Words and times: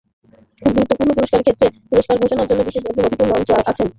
খুব 0.61 0.71
গুরুত্বপূর্ণ 0.75 1.11
পুরস্কারের 1.17 1.45
ক্ষেত্রে 1.47 1.67
পুরস্কার 1.89 2.15
ঘোষণার 2.21 2.47
জন্য 2.49 2.61
বিশেষ 2.67 2.83
একজন 2.83 3.05
অতিথি 3.05 3.25
মঞ্চে 3.31 3.53
আসেন। 3.63 3.87